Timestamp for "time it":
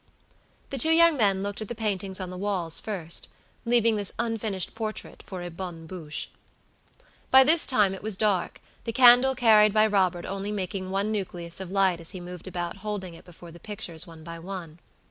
7.67-8.01